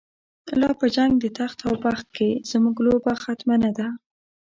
لاپه 0.59 0.87
جنګ 0.95 1.11
دتخت 1.23 1.59
اوبخت 1.69 2.07
کی، 2.15 2.29
زموږ 2.51 2.75
لوبه 2.85 3.13
ختمه 3.23 3.55
نه 3.63 3.71
ده 3.77 3.87